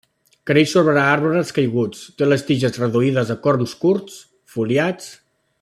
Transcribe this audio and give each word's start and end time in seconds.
Creix 0.51 0.71
sobre 0.77 0.95
arbres 1.01 1.51
caiguts; 1.57 2.01
té 2.21 2.29
les 2.31 2.45
tiges 2.49 2.81
reduïdes 2.85 3.33
a 3.35 3.39
corms 3.47 3.79
curts, 3.85 4.21
foliats. 4.57 5.17